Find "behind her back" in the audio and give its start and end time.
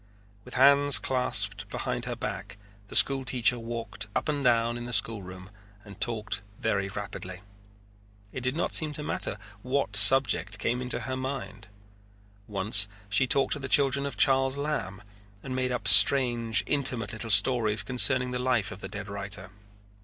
1.69-2.57